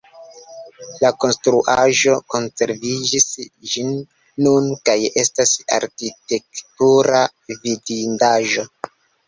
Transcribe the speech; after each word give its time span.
La 1.01 1.09
konstruaĵo 1.25 2.15
konserviĝis 2.35 3.27
ĝis 3.75 3.77
nun 4.47 4.71
kaj 4.91 4.97
estas 5.27 5.55
arkitektura 5.79 7.23
vidindaĵo. 7.67 8.69